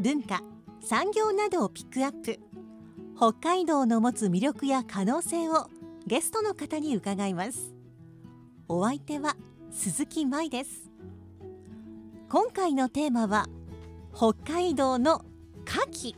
[0.00, 0.42] 文化
[0.80, 2.40] 産業などをピックアップ。
[3.16, 5.68] 北海道の持つ魅力や可能性を
[6.06, 7.72] ゲストの方に伺います。
[8.68, 9.36] お相手は
[9.70, 10.90] 鈴木舞です。
[12.28, 13.46] 今回のテーマは
[14.14, 15.24] 北海道の
[15.64, 16.16] 牡蠣。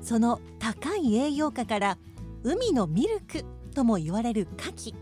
[0.00, 1.98] その高い栄養価から
[2.42, 3.44] 海のミルク
[3.74, 4.94] とも言われる牡蠣。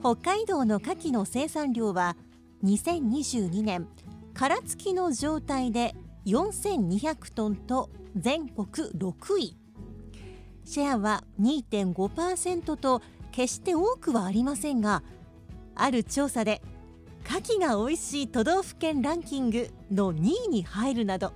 [0.00, 2.16] 北海道の牡蠣の生産量は
[2.64, 3.86] 2022年
[4.34, 5.94] 殻付きの状態で
[6.26, 9.56] 4200トンと全国6位。
[10.64, 15.02] シェアは2.5%と決して多くはありませんが
[15.74, 16.62] ある調査で
[17.26, 21.32] 牡蠣が美味しい都道府県ランキングの2位に入るなど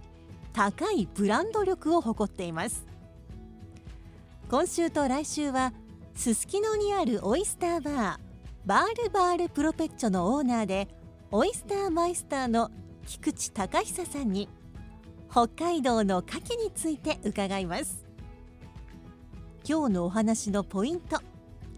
[0.53, 2.87] 高いブランド力を誇っています。
[4.51, 5.73] 今週と来週は
[6.15, 8.19] すすきのにあるオイスターバー
[8.67, 10.89] バールバールプロペッチョのオーナーで
[11.31, 12.71] オイスターマイスターの
[13.09, 14.51] 菊池隆久さんに
[15.31, 18.05] 北海道の牡蠣について伺います。
[19.67, 21.19] 今日のお話のポイント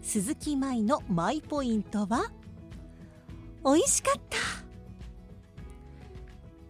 [0.01, 2.31] 鈴木舞のマイポイントは
[3.63, 4.37] 美味しかった。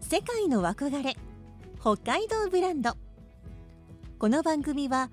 [0.05, 1.15] 世界の憧れ
[1.79, 2.91] 北海道ブランド。
[4.19, 5.09] この番組は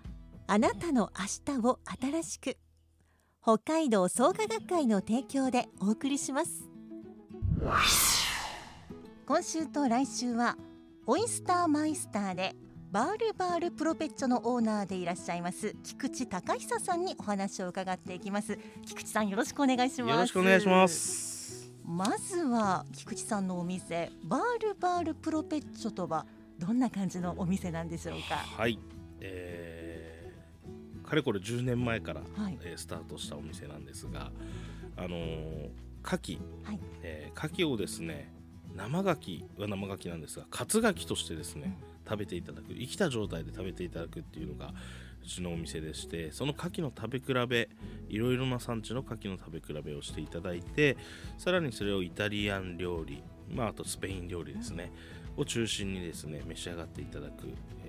[0.47, 2.59] あなたの明日を新しく
[3.43, 6.69] 北海道創価学会の提供でお送りします。
[9.29, 10.57] 今週と来週は
[11.07, 12.57] オイスターマイスターで
[12.91, 15.77] バールバールプロペッチョのオーナーでいらっしゃいます。
[15.85, 18.59] 菊池隆久さんにお話を伺っていきます。
[18.87, 20.11] 菊池さんよろしくお願いします。
[20.13, 21.71] よろしくお願いします。
[21.85, 26.25] まずは菊池さんのお店バールバールプロペッチョとは
[26.59, 28.35] どんな感じのお店なんでしょうか？
[28.35, 28.79] はい、
[29.21, 34.33] えー、かれこれ10年前から、はい、えー、スタートしたお店なんですが
[34.97, 35.69] あのー、
[36.03, 36.81] 牡蠣、はい。
[37.03, 38.33] えー、牡蠣をですね
[38.79, 41.77] 生牡蠣は生牡蠣なんですが活牡蠣としてですね、
[42.09, 44.73] 食べていただく生きた状態で食べていただくっていうのが
[45.23, 47.69] うちのお店でしてその牡蠣の食べ比べ
[48.09, 50.97] いろいろな産地の牡蠣の食べ比べをしていただいて
[51.37, 54.93] さらにそれをイタリアン料理、まあ、あとスペイン料理ですね、
[55.37, 57.49] を中心にですね召し上がっていただく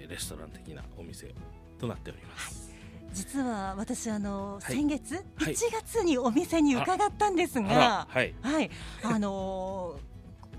[0.10, 1.34] レストラン的なお店
[1.80, 2.70] となっております。
[3.12, 8.70] 実は私あの、はい、先月、1月にお店に伺ったんですが、はい、はい、
[9.02, 10.09] あのー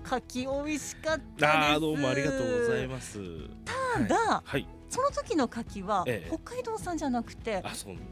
[0.04, 3.18] 柿美味しかったあどうもありがとうございます。
[3.64, 7.62] ただ、はい、その時の牡蠣は、北海道産じゃなくて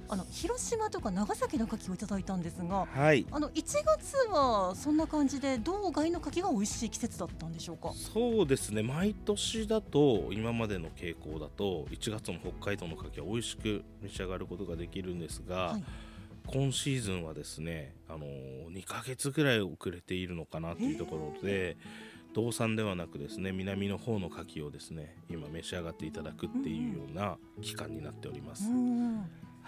[0.08, 7.92] あの広島とか長崎の牡蠣をいただいたんですが、はい、あの1月はそんな感じで道外の牡蠣が美味しい季節だったんでしょうか？
[7.94, 8.82] そうですね。
[8.82, 15.84] 毎年だと今までの傾向だと1月の北海道の牡蠣は美味しく召し上がることができるんですが、はい
[16.50, 21.76] 今シーズンはですね、あの2ヶ月ぐらい遅れているのかなというところで、
[22.34, 28.64] 道産ではなくですね南の方の牡蠣をですね今召し上がっていただくっていうような期間になっております。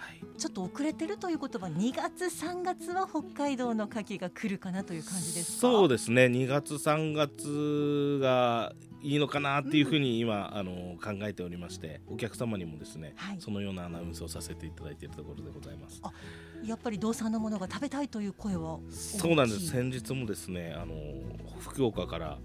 [0.01, 6.25] はい、ちょっと遅れてるということは2月3月は北海道の牡蠣が来るかなという感じですそうですね。
[6.25, 8.73] 2月3月が
[9.03, 16.01] いいのかなっていうふうに今、うん、あの考えておりましてお客様にもですね、はい、そのようなアナウンスをさせていただいているところでございます。
[16.63, 19.67] やっぱり道産のものが食べたいという声はそうなんです。
[19.67, 20.95] 先日もですねあの
[21.59, 22.39] 福岡から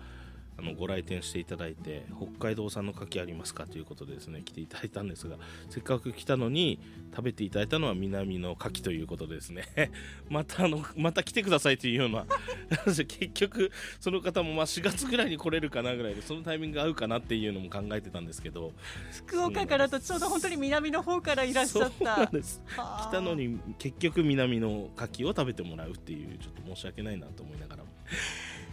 [0.58, 5.36] あのご来店していただいて北海道産の牡蠣ありますかということでですね来ていただいたんですが
[5.70, 6.80] せっかく来たのに
[7.10, 9.64] 食べていただいたのは南の牡蠣ということでですね。
[10.28, 12.26] またあのまた来てくださいというような
[12.86, 13.70] 結局
[14.00, 18.72] その方もまあ4月ぐらいに来れるかなぐらいでそのタイミングが合うかなっていうのも考えてたんですけど
[19.10, 22.26] 福岡からとちょうど本当に南の方からいらっしゃった。
[22.26, 27.90] 来たのに結局南の牡蠣を食べてもらうっていうちょっと申し訳ないなと思いながらも。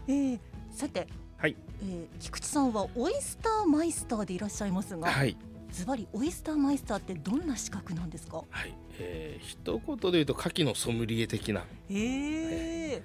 [0.08, 0.40] えー、
[0.72, 1.08] さて
[1.44, 5.36] はい、えー、菊池さんはオイスターマイスターでいらっしゃいますが、はい、
[5.74, 8.46] ズバリオイスターマイスターってどんな資格なんですか？
[8.50, 11.66] はい、えー、一言で言うと牡蠣のソムリエ的な。
[11.90, 13.02] えー、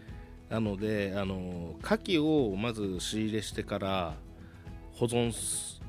[0.51, 4.15] なのであの牡蠣をまず仕入れしてから
[4.93, 5.33] 保存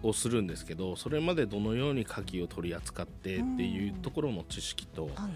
[0.02, 5.30] をするんですけどそれまでどのように牡蠣を取り扱ってっていうところの知識と、は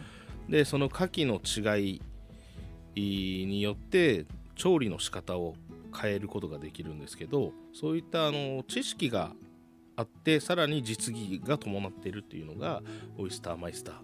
[0.49, 2.01] い、でその牡蠣の違い
[2.95, 4.25] によって
[4.55, 5.53] 調理の仕方を
[5.95, 9.31] 変えることができるんですけどそういったあの知識が
[9.95, 12.81] あってさらに実技が伴っているっていうのが
[13.17, 13.95] オイスターマイスター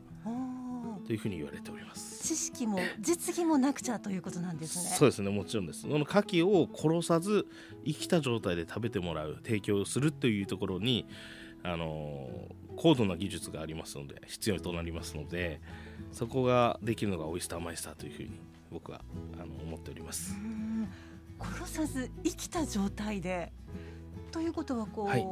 [1.08, 2.28] というふうに言われております。
[2.28, 4.96] 知識も実技もなくちゃということなんですね。
[4.96, 5.32] そうですね。
[5.32, 5.82] もちろんです。
[5.82, 6.06] その牡
[6.44, 7.48] 蠣を殺さず
[7.84, 11.08] 生きた状態で食べてもらう提供するというところに
[11.64, 12.30] あの
[12.76, 15.60] 高度な技術がありますので必要となりますので
[16.12, 18.30] そこができるのがオイスターマイスターというふうに
[18.72, 19.02] 僕は
[19.42, 20.36] あの思っております
[21.40, 23.52] 殺さず生きた状態で。
[24.32, 25.26] ということはこう、はい、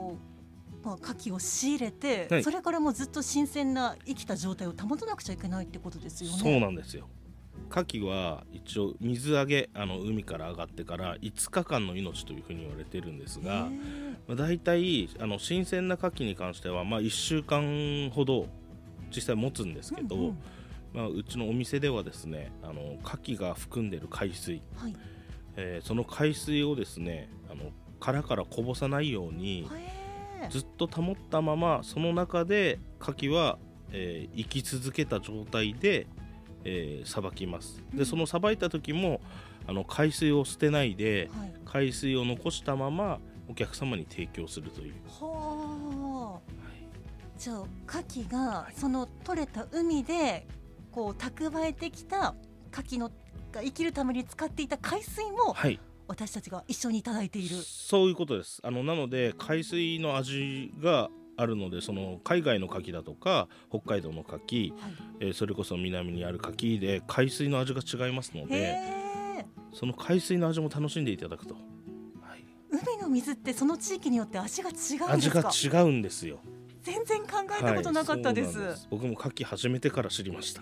[0.83, 6.37] まあ、牡蠣を仕入れて、はい、それからもうずっと新鮮な生きた状態を保たなくちゃいけないってことですよね。
[6.37, 7.07] そうなんですよ。
[7.69, 13.67] 牡蠣は一応水揚げあの海から上がってから5日間の命というふうに言われてるんですが、
[14.27, 18.47] まあ、大体あの新鮮な牡蠣に関しては、まあ、1週間ほど
[19.13, 20.37] 実際持つんですけど、うんうん、
[20.93, 24.95] まあ、うちのお店ではですねあの牡蠣が含んでる海水、はい、
[25.57, 29.69] えー、その海水をですねあの殻からこぼさないように
[30.49, 33.57] ずっと保ったままその中で牡蠣は、
[33.91, 36.07] えー、生き続けた状態で
[36.67, 37.81] えー、さばきます。
[37.93, 39.21] でそのさばいた時も
[39.65, 43.19] あの海水を捨てないで、はい、海水を残したまま
[43.49, 44.93] お客様に提供するという。
[45.07, 46.51] はあ、
[47.37, 50.45] じゃあ牡蠣がその取れた海で
[50.91, 52.35] こう蓄えてきた
[52.73, 53.09] 牡蠣の
[53.57, 57.55] が生きるために使っていた海水も、はい、私たちが一緒にいただいている。
[57.55, 58.61] そういうことです。
[58.63, 68.79] あのなので海水の味があるのでその海外の牡蠣だとか北海道の牡蠣、はい、えー、それこそ南にある牡蠣で海水の味が違いますので
[69.71, 76.39] その海水の味も楽しんでいただくと、はい、海の水ってその地域によって味が違うん味が違うんですよ。
[76.81, 77.27] 全然考
[77.59, 78.57] えたことなかったです。
[78.57, 78.87] はい、です。
[78.89, 80.61] 僕も牡蠣始めてから知りました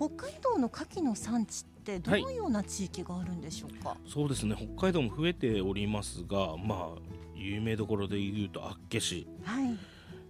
[0.00, 4.56] 北海道の牡蠣の産地ってどのような地域があるんでしょうか、はい、そうですね。
[4.56, 6.98] 北海道も増えておりますがまあ
[7.34, 9.76] 有名どころで言うと厚岸、はい。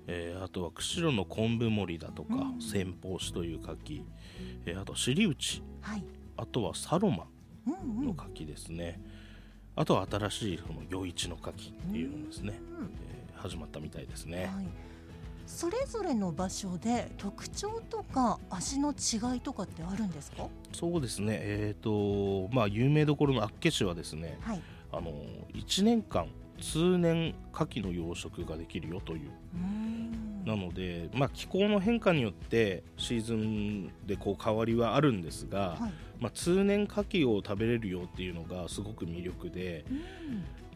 [0.09, 4.03] えー、あとは釧路の昆布森だとか、うん、先方市という牡蠣、
[4.67, 6.05] えー、あと尻内、はい、
[6.37, 7.27] あとはサロマ
[7.65, 14.51] の牡蠣ですね、うんうん、あとは新しいその余市の牡蠣っていうのですね、うん、えー、始まったみたいですね。
[14.53, 14.90] はい
[15.51, 20.47] それぞれの場所で特徴とか味の違いとかってあるんですか？
[20.73, 21.39] そうですね。
[21.41, 24.63] えっ、ー、とまあ有名どころの厚岸はですね、はい、
[24.93, 25.13] あの
[25.53, 26.29] 1年間
[26.61, 29.31] 通年牡蠣の養殖ができるよという。
[30.47, 39.85] なので、まあ、気候の変化によってシーズンでこう変わりはあるんですが、はい、まあ、通年牡蠣を食べれるよっていうのがすごく魅力で、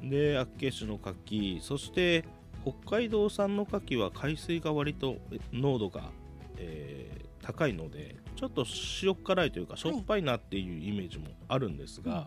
[0.02, 2.24] で厚岸の牡蠣そして
[2.64, 5.18] 北海道産の牡蠣は海水が割と
[5.52, 6.10] 濃度が、
[6.56, 8.64] えー、高いのでちょっと
[9.02, 12.24] 塩辛いというかしょっぱいなっていうイメージもあるんですが、はい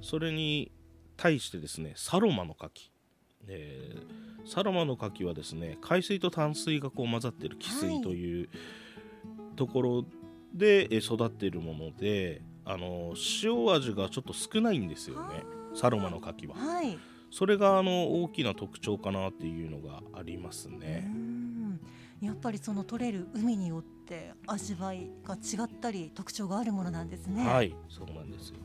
[0.00, 0.72] それに
[1.16, 2.70] 対してですねサロマの牡蠣、
[3.48, 8.48] えー、サロマの牡蠣はですね海水と淡水がこう混ざってる汽水という
[9.56, 10.04] ところ
[10.54, 15.44] で育っているもので、あの塩味がちょっと少ないんですよね
[15.74, 16.54] サロマの牡蠣は。
[16.56, 16.98] はい
[17.32, 21.10] それがあの大きな特徴かなっていうのがありますね。
[22.20, 27.44] やっぱりその取れる海によって味わいが違ったり特徴があるものなんですね。
[27.44, 28.56] はい、そうなんですよ。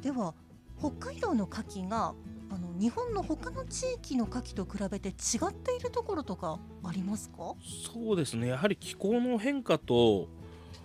[0.00, 0.32] では
[0.78, 2.14] 北海道の牡蠣が
[2.50, 5.12] あの日本の他の地域の牡蠣と比べて違
[5.48, 7.54] っているところとかありますか？
[7.92, 10.28] そうですねやはり気候の変化と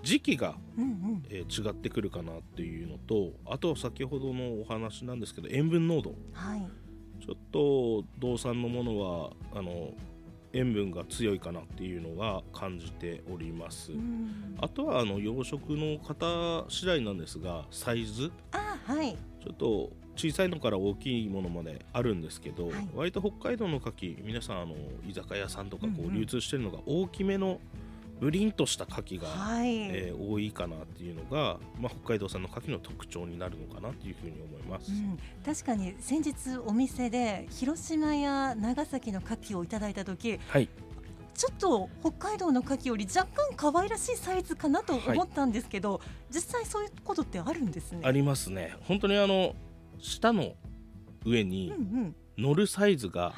[0.04, 6.68] 時期が、うんうん、えー、違ってくるかなっていうのとあと先ほどのお話なんですけど塩分濃度、はい、
[7.26, 9.94] ちょっと道産のものはあの
[10.54, 13.92] 塩分が強いかなっていうのが感じております、
[14.62, 18.32] あとはあの養殖の方次第なんですがサイズ。
[18.54, 24.76] あ、はい、ちょっと小さいのから大きいものまであるんですけど、はい、割と北海道の牡蠣皆さんあの
[25.06, 27.85] 居酒屋さんとかこう流通してるのが大きめの、うんうん
[28.20, 40.70] ブリンとした牡蠣が、はい、えー、多いかなっていうのが、まあ、北海道産の牡蠣の特徴になるのかなというふうに思います、うん、確かに先日お店で広島や長崎の牡蠣をいただいた時、はい、
[41.36, 46.02] ちょっと北海道の牡蠣より若干可愛らしいサイズかなと思ったんですけど、はい、
[46.34, 48.00] 実際そういうことってあるんですね。
[48.04, 48.76] ありますね。
[48.84, 49.54] 本当にあの
[50.00, 50.54] 舌の
[51.26, 51.74] 上に
[52.38, 53.34] 乗るサイズが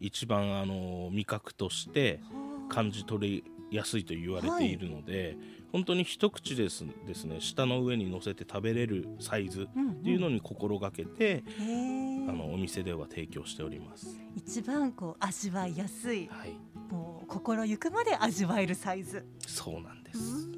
[0.00, 2.20] 一番あの味覚として
[2.68, 5.36] 感じ取り安いと言われているので、はい、
[5.72, 14.18] 本当に一口ですですね舌の上に乗せて食べれるサイズっていうのに心がけて、うんうん、あのお店では提供しております。
[14.36, 16.56] 一番こう味わいやすい、はい、
[16.92, 19.24] もう心ゆくまで味わえるサイズ。
[19.46, 20.48] そうなんです、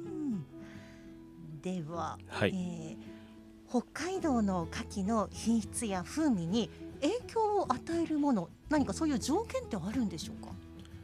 [1.61, 6.69] では、はい、えー、北海道の牡蠣の品質や風味に
[7.01, 10.51] 影響を与えるもの何かそういう条件ってあるんでしょうか？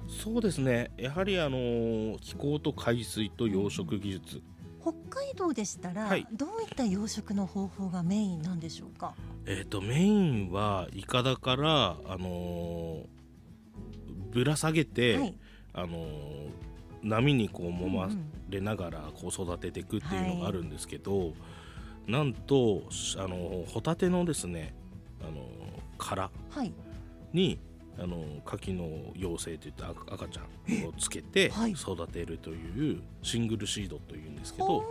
[0.10, 0.92] そうですね。
[0.98, 4.42] やはりあの気候と海水と養殖技術、
[4.82, 9.14] 北海道でしたら、はい、どういった養殖の方法がメインなんでしょうか？
[9.46, 13.06] えっ、ー、とメインはイカダからあのー、
[14.32, 15.36] ぶら下げて、はい、
[15.74, 16.50] あのー、
[17.04, 18.10] 波にこう揉ま
[18.50, 21.34] れながらこう育てていくっていうのがあるんですけど、はい、
[22.08, 22.84] なんと
[23.18, 24.74] あのホタテのですね
[25.22, 25.48] あの
[25.98, 26.32] 殻
[27.32, 27.60] に、
[28.02, 34.86] あの牡蠣の幼生といった赤ちゃんをつけて育てるというシングルシードというんですけど、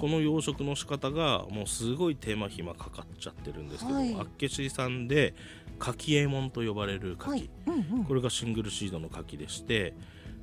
[0.00, 5.34] この養殖の仕方がもうすごい手間暇かかっちゃってるんですけど、はい、あっけしさんで
[5.78, 7.50] 牡蠣右衛門と呼ばれる牡蠣、はい。
[7.66, 9.94] うんうん、これがシングルシードの牡蠣でして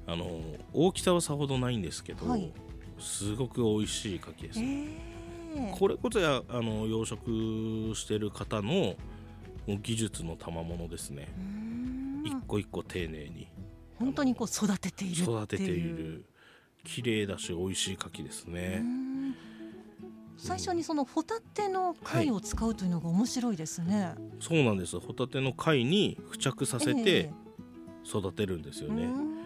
[0.08, 0.41] あの
[0.74, 2.51] 大きさはさほどないんですけど、はい、
[3.00, 8.96] すごく美味しい牡蠣です、えー、これこそやあの養殖してる方の
[9.68, 11.28] 技術の賜物ですね。
[12.25, 13.48] 一個一個丁寧に。
[13.98, 16.25] 本当にこう育てている育てている。
[16.84, 18.84] 綺麗だし美味しい牡蠣ですね。
[20.38, 24.98] 最初にそのホタテの貝を使うというのが面白いですね、はい、そうなんです。
[24.98, 27.34] ホタテの貝に付着させて
[28.06, 29.39] 育てるんですよね、えー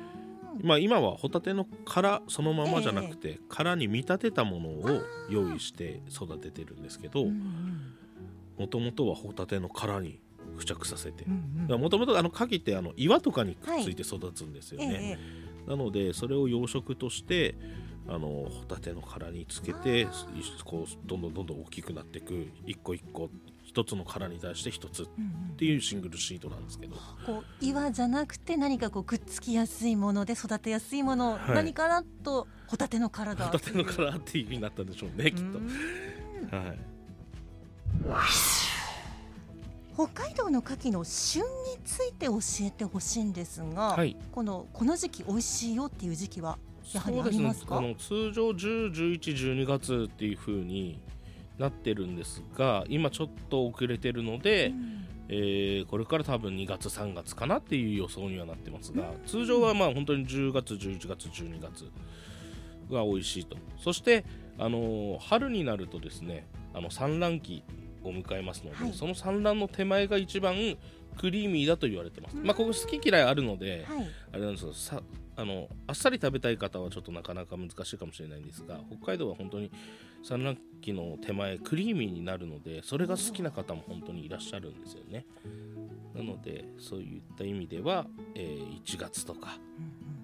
[0.62, 7.25] まあ、今はホタテの殻そのままじゃなくて、えー、殻に見立てたものを用意して育ててるんですけど
[8.57, 10.19] もともとはホタテの殻に
[10.57, 11.25] 付着させて。
[11.25, 17.55] もともと牡蠣ってあの岩とかにくっついて育つんですよね、はいえー、なのでそれを養殖として
[18.07, 20.07] あのホタテの殻につけて
[20.65, 23.29] こうどんどんどんどん大きくなっていく一個一個
[23.63, 25.05] 一つの殻に対して一つっ
[25.57, 26.95] ていうシングルシートなんですけど、
[27.25, 36.55] こう岩じゃなくて何かこうくっつきやすいもので育てやすいもの、はい、何かなとホタテの殻だホタテの殻っていう意味になったんでしょうねきっと。
[36.55, 36.92] はい
[39.95, 41.47] 北海道の牡蠣の旬に
[41.85, 46.57] ついて教えてほしいんですが、はい、このこの時期美味しいよっていう時期は
[46.93, 51.00] やはりありますか、ね、通常10、11、12月っていうふうに
[51.57, 61.85] なってるんですが今ちょっと遅れてるので、うん、えー、これから多分2月3月かなっていう予想にはなってますが、うん、通常はまあ本当に10月11月12月
[62.91, 63.55] が美味しいと。
[63.77, 64.25] そして
[64.57, 67.63] あの春になるとですねあの産卵期
[68.03, 70.55] を迎えますので、はい、その産卵の手前が一番
[71.17, 75.01] クリーミーだと言われてます、まあここ好き嫌いあるので、はい、あれなんですけどさ
[75.36, 79.72] あのあっさり食べたい方はちょっとなかなか難しいかもしれないんですが北海道は本当に
[80.24, 85.25] 産卵期の手前クリーミーになるのでそれが好きな方も本当にいらっしゃるんですよね。
[86.15, 88.05] なのでそういった意味では、
[88.36, 89.57] えー、1月とか、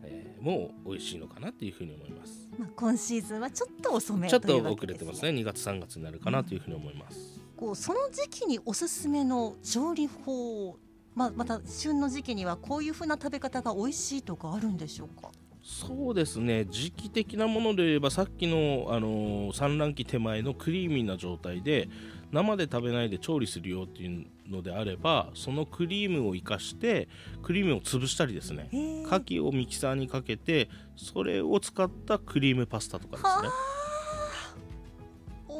[0.03, 5.29] えー、もう美味しいのかなっていうふうに思います、まあ、今シーズンはちょっと遅めちょっと遅れてますね。
[5.29, 10.77] 2月3月になるかなというふうに思います、うん、こうその時期におすすめの調理法
[11.13, 15.29] まあ、また旬の時期にはこういうふうな食べ方が美味しいとかあるんでしょうか？
[15.61, 16.63] そうですね。
[16.65, 21.89] 時期的なもので言えばさっきの、あのー、産卵期手前のクリーミーな状態で
[22.31, 27.09] 生で食べないで調理するよっていうのであればそのクリームを生かして
[27.43, 28.69] クリームを潰したりですね。
[28.71, 33.49] 牡蠣をミキサーにかけてそれを使ったクリームパスタとかですね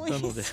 [0.08, 0.44] なので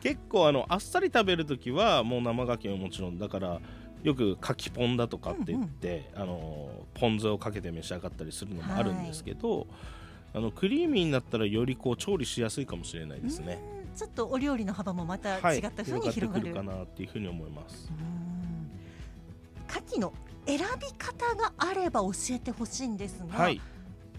[0.00, 3.60] 結構あのあっさり食べる時はもう生牡蠣はもちろんだから
[4.02, 9.66] よくかきポンだとかって言って、うんうん、あのポン酢をかけて召し上がったりするのもあるんですけど、はい、
[10.34, 13.62] あのクリーミーになったらよりこう調理しやすいかもしれないですね。
[13.94, 17.92] ちょっとお料理の幅もまた違ったふうに広がる、はい、かなっていうふうに思います。
[19.68, 20.12] 牡蠣の
[20.46, 23.60] 選び方があれば教えてほしいんですが、はい、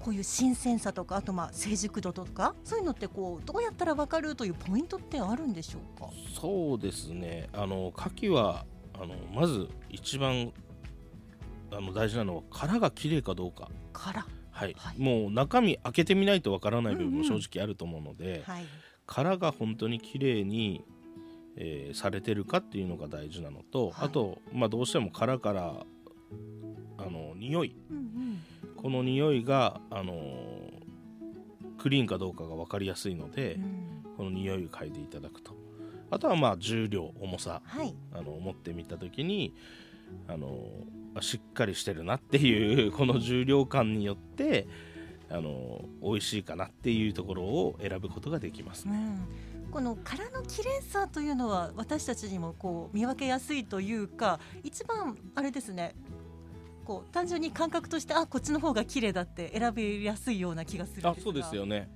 [0.04, 6.10] こういう新鮮さとかあとまあ成熟度とかそういうのってこうどうやったら分かるというポイントってあるんでしょうか？
[6.40, 7.50] そうですね。
[7.54, 10.52] あの牡蠣はあのまず一番
[11.72, 13.70] あの大事なのは殻が綺麗かどうか。
[13.94, 14.26] 殻。
[14.52, 18.66] はい、はい、もう中身開けてみないとわからない部分も正直あると思うので、うんうんはい、
[19.08, 20.86] 殻が本当に綺麗に、
[21.58, 25.86] えー、されてるかっていうのが大事なのと、はい、あと、まあ、どうしても殻から
[27.00, 28.13] あの匂い、うん
[28.84, 35.54] この匂いが、あのー、クリーンかどうかが分かりやすいので、うん、この匂いを嗅いでいただくと。
[36.12, 39.56] あとはまあ重量重さ、はい、あの持ってみた時に、
[40.28, 44.68] あのー、しっかりしてるなっていう この重量感によって
[45.30, 48.98] あのー、美味しいかなっていうところを選ぶことができますね。
[49.66, 55.96] うん、この殻の綺麗さというのは私たちにもこう見分けやすいというか一番あれですね
[56.86, 61.90] こう単純に感覚としてあこっちの方が綺麗だって選びやすいような気がするあそうですよね。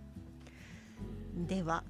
[1.35, 1.83] では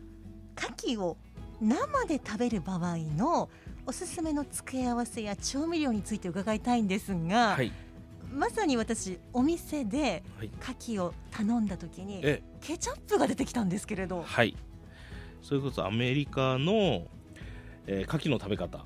[0.57, 1.17] 牡蠣を
[1.61, 3.49] 生で食べる場合の
[3.85, 7.71] おすすめの付け合わせや調味料について伺いたいんですが、はい、
[8.33, 10.23] まさに私お店で
[10.61, 12.21] 牡蠣を頼んだ時に、
[12.59, 14.23] ケチャップが出てきたんですけれど。
[14.23, 14.55] はい。
[15.41, 17.07] それこそアメリカの、
[17.87, 18.85] えー、牡蠣の食べ方。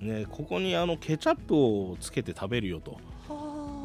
[0.00, 2.98] ね、ここにあのケチャップをつけて食べるよと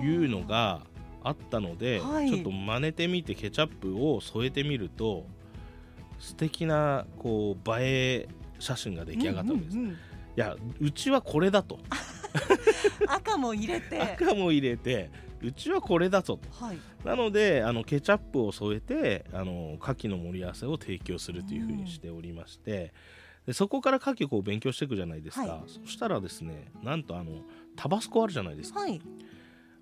[0.02, 0.82] いうのが
[1.24, 5.25] あったので、はい、ちょっと真似てみてケチャップを添えてみると
[6.20, 8.28] 素敵なこう映え
[8.60, 9.78] 写真が出来上がったわけです。
[9.78, 9.98] うんうんうん、い
[10.36, 11.80] やうちはこれだと。
[13.08, 14.00] 赤も入れて。
[14.02, 15.10] 赤も入れて
[15.42, 22.94] うちはこれだぞと、はい、なのであのケチャップを添えてあの牡蠣の盛り合わせを提供するというふうにしておりまして、
[23.46, 27.42] でそこから牡蠣を勉強していくじゃないですか、はい、そしたらですねなんとあの
[27.75, 29.00] タバスコあるじゃないですか、はい、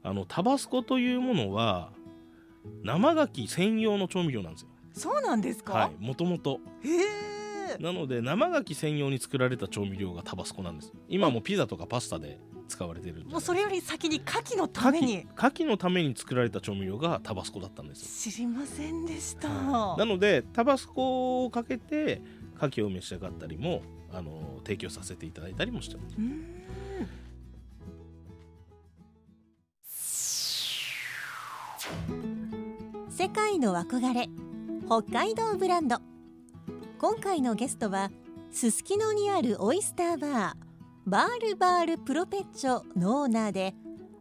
[0.03, 1.91] あのタバスコというものは
[2.83, 4.67] 生牡蠣専用の調味料なんですよ。
[4.93, 5.89] そうなんですか？
[5.99, 6.59] もともと
[7.79, 10.93] なので生牡蠣専用に作られた調味料がタバスコなんです。
[11.07, 15.25] 今もピザとかパスタで使われてるもうそれより先に牡蠣のために。
[15.37, 22.21] 牡蠣のために作られた調味料がタバスコだったんです知りませんでした、なのでタバスコをかけて
[22.57, 23.81] 牡蠣を召し上がったりも
[24.11, 26.15] あの提供させていただいたりもしてます。
[26.15, 26.21] 世
[33.33, 34.29] 界の憧れ
[34.85, 35.97] 北海道ブランド。
[36.99, 38.11] 今回のゲストは
[38.51, 43.73] すすきのにあるオイスターバーバールバールプロペッチョのオーナーで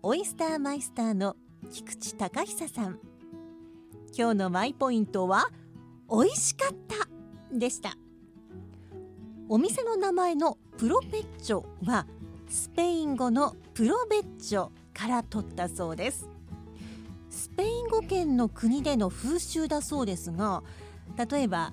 [0.02, 1.36] オイスターマイスターの
[1.70, 2.98] 菊池隆久さん。
[4.16, 5.50] 今日のマイポイントは
[6.10, 7.06] 美味しかった
[7.54, 7.94] でした。
[9.50, 12.06] お店の名前のプロペッチョは
[12.48, 16.30] スペイン語のプロベッチョから取ったそうです。
[17.32, 20.62] スペイン語圏の国での風習だそうですが
[21.30, 21.72] 例えば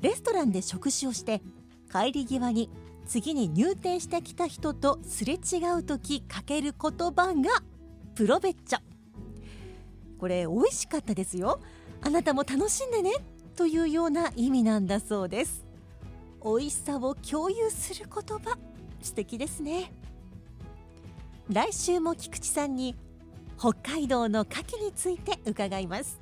[0.00, 1.42] レストランで食事をして
[1.92, 2.70] 帰り際に
[3.06, 7.62] 次に入店してきた人とすれ違う時かける言葉が
[8.14, 8.78] プロベッチョ
[10.20, 11.60] これ美味しかったですよ。
[12.02, 13.10] あなたも楽しんでね。
[13.56, 15.64] というような意味なんだそうです。
[16.44, 18.58] 美味しさを共有する言葉。
[19.00, 19.94] 素敵ですね。
[21.48, 22.94] 来週も菊池さんに
[23.60, 26.18] 北海道の牡蠣について伺います。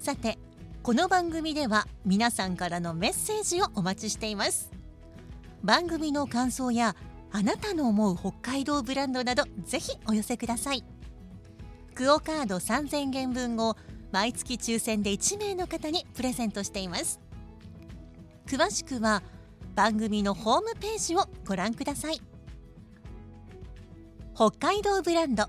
[0.00, 0.38] さて
[0.82, 4.72] この番組では皆さんからのメッセージをお待ちしています。
[5.62, 6.96] 番組の感想や
[7.30, 10.82] あなたの思う北海道ブランドなどぜひお寄せください。
[11.94, 13.76] クオカード3000元分を
[14.10, 17.20] 毎月抽選で1名の方にプレゼントしています。
[18.48, 19.22] 詳しくは
[19.76, 22.20] 番組のホームページをご覧ください。
[24.34, 25.48] 北海道ブランド